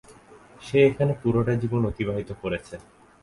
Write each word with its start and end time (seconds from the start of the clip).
সে 0.61 0.77
এখানে 0.89 1.13
পুরোটা 1.21 1.53
জীবন 1.61 1.81
অতিবাহিত 1.91 2.29
করেছে। 2.41 2.75